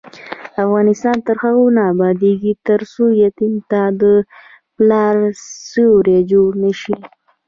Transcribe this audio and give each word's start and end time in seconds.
افغانستان 0.63 1.17
تر 1.27 1.35
هغو 1.43 1.65
نه 1.75 1.81
ابادیږي، 1.93 2.53
ترڅو 2.67 3.03
یتیم 3.23 3.53
ته 3.69 3.81
د 4.01 4.03
پلار 4.75 5.15
سیوری 5.71 6.19
جوړ 6.31 6.49
نشي. 6.63 6.95